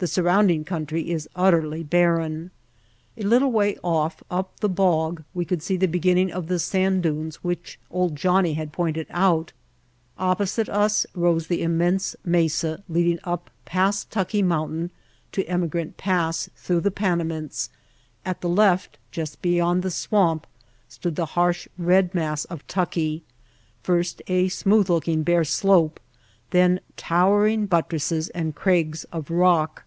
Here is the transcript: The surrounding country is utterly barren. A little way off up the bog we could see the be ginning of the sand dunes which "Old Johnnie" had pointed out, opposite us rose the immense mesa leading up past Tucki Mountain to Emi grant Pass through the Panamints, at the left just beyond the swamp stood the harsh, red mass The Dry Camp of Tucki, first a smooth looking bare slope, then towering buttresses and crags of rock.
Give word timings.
The 0.00 0.06
surrounding 0.06 0.64
country 0.64 1.10
is 1.10 1.28
utterly 1.36 1.82
barren. 1.82 2.52
A 3.18 3.22
little 3.22 3.52
way 3.52 3.76
off 3.84 4.24
up 4.30 4.60
the 4.60 4.68
bog 4.70 5.22
we 5.34 5.44
could 5.44 5.62
see 5.62 5.76
the 5.76 5.86
be 5.86 6.00
ginning 6.00 6.32
of 6.32 6.46
the 6.48 6.58
sand 6.58 7.02
dunes 7.02 7.44
which 7.44 7.78
"Old 7.90 8.16
Johnnie" 8.16 8.54
had 8.54 8.72
pointed 8.72 9.06
out, 9.10 9.52
opposite 10.16 10.70
us 10.70 11.04
rose 11.14 11.48
the 11.48 11.60
immense 11.62 12.16
mesa 12.24 12.82
leading 12.88 13.18
up 13.24 13.50
past 13.66 14.10
Tucki 14.10 14.40
Mountain 14.42 14.90
to 15.32 15.44
Emi 15.44 15.68
grant 15.68 15.98
Pass 15.98 16.48
through 16.56 16.80
the 16.80 16.90
Panamints, 16.90 17.68
at 18.24 18.40
the 18.40 18.48
left 18.48 18.96
just 19.10 19.42
beyond 19.42 19.82
the 19.82 19.90
swamp 19.90 20.46
stood 20.88 21.16
the 21.16 21.26
harsh, 21.36 21.68
red 21.76 22.14
mass 22.14 22.44
The 22.44 22.48
Dry 22.48 22.54
Camp 22.56 22.60
of 22.62 22.66
Tucki, 22.68 23.22
first 23.82 24.22
a 24.28 24.48
smooth 24.48 24.88
looking 24.88 25.24
bare 25.24 25.44
slope, 25.44 26.00
then 26.52 26.80
towering 26.96 27.66
buttresses 27.66 28.30
and 28.30 28.54
crags 28.54 29.04
of 29.12 29.30
rock. 29.30 29.84